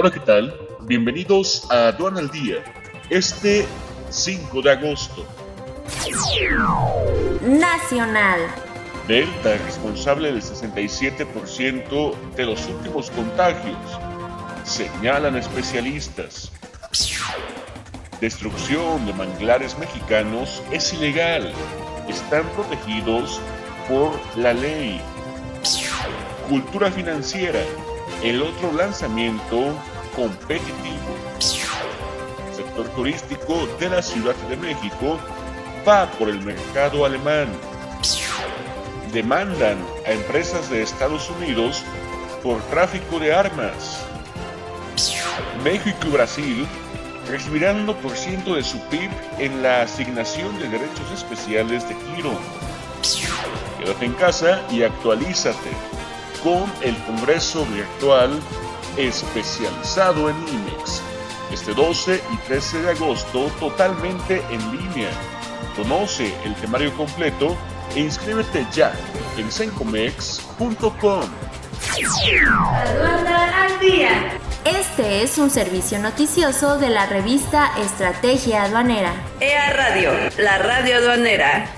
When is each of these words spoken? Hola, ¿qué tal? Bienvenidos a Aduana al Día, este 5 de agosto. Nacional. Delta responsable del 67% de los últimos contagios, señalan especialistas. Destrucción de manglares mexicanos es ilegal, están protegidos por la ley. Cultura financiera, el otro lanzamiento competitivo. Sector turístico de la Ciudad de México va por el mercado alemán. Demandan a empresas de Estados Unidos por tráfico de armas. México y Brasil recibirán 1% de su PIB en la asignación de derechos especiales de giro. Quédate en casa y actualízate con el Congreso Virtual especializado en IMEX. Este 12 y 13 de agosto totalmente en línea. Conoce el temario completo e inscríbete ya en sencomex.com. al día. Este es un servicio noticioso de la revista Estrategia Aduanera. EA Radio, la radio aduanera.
Hola, 0.00 0.12
¿qué 0.12 0.20
tal? 0.20 0.56
Bienvenidos 0.82 1.66
a 1.72 1.88
Aduana 1.88 2.20
al 2.20 2.30
Día, 2.30 2.62
este 3.10 3.66
5 4.10 4.62
de 4.62 4.70
agosto. 4.70 5.26
Nacional. 7.42 8.42
Delta 9.08 9.56
responsable 9.66 10.30
del 10.30 10.40
67% 10.40 12.14
de 12.36 12.46
los 12.46 12.64
últimos 12.68 13.10
contagios, 13.10 13.76
señalan 14.62 15.34
especialistas. 15.34 16.52
Destrucción 18.20 19.04
de 19.04 19.12
manglares 19.14 19.76
mexicanos 19.80 20.62
es 20.70 20.92
ilegal, 20.92 21.52
están 22.08 22.44
protegidos 22.50 23.40
por 23.88 24.12
la 24.36 24.52
ley. 24.52 25.00
Cultura 26.48 26.88
financiera, 26.88 27.58
el 28.22 28.42
otro 28.42 28.72
lanzamiento 28.72 29.74
competitivo. 30.14 31.14
Sector 32.54 32.88
turístico 32.88 33.68
de 33.78 33.90
la 33.90 34.02
Ciudad 34.02 34.34
de 34.48 34.56
México 34.56 35.18
va 35.86 36.10
por 36.12 36.28
el 36.28 36.40
mercado 36.42 37.04
alemán. 37.04 37.48
Demandan 39.12 39.78
a 40.06 40.12
empresas 40.12 40.68
de 40.68 40.82
Estados 40.82 41.30
Unidos 41.30 41.82
por 42.42 42.60
tráfico 42.62 43.18
de 43.18 43.32
armas. 43.32 44.04
México 45.62 45.98
y 46.06 46.10
Brasil 46.10 46.66
recibirán 47.28 47.86
1% 47.86 48.54
de 48.54 48.62
su 48.62 48.80
PIB 48.88 49.10
en 49.38 49.62
la 49.62 49.82
asignación 49.82 50.58
de 50.58 50.68
derechos 50.68 51.10
especiales 51.14 51.88
de 51.88 51.94
giro. 51.94 52.32
Quédate 53.78 54.04
en 54.04 54.12
casa 54.14 54.62
y 54.70 54.82
actualízate 54.82 55.97
con 56.42 56.64
el 56.82 56.96
Congreso 57.04 57.64
Virtual 57.66 58.30
especializado 58.96 60.28
en 60.28 60.36
IMEX. 60.48 61.02
Este 61.52 61.72
12 61.72 62.20
y 62.32 62.36
13 62.48 62.82
de 62.82 62.90
agosto 62.90 63.50
totalmente 63.60 64.42
en 64.50 64.60
línea. 64.76 65.10
Conoce 65.76 66.34
el 66.44 66.54
temario 66.56 66.92
completo 66.96 67.56
e 67.94 68.00
inscríbete 68.00 68.66
ya 68.72 68.92
en 69.36 69.50
sencomex.com. 69.50 71.22
al 73.54 73.80
día. 73.80 74.38
Este 74.64 75.22
es 75.22 75.38
un 75.38 75.50
servicio 75.50 75.98
noticioso 75.98 76.78
de 76.78 76.90
la 76.90 77.06
revista 77.06 77.70
Estrategia 77.78 78.64
Aduanera. 78.64 79.14
EA 79.40 79.72
Radio, 79.72 80.12
la 80.36 80.58
radio 80.58 80.96
aduanera. 80.96 81.77